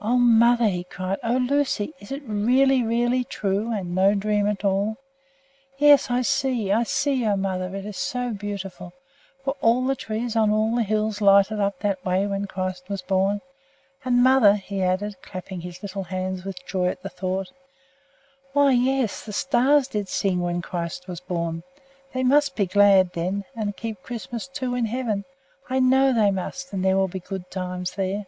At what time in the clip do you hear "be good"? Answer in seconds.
27.08-27.50